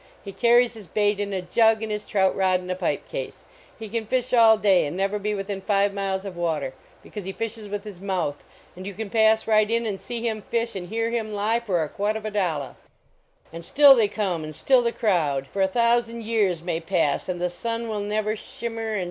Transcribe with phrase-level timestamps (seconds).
[0.25, 3.43] He carries his bait in a jug, and his trout rod in a pipe case;
[3.77, 7.25] he can fish all day and never be within five mik s of water, because
[7.25, 8.43] he fishes with his mouth,
[8.73, 10.75] 174 THE OLD ROAD SHOW and you can pass right in and sec him fish
[10.75, 12.77] and hoar him lie for a quatovadollah.
[13.53, 15.45] And still they come and still they crowd!
[15.53, 18.99] For a thousand years may pa>< and the sun will never shimmer and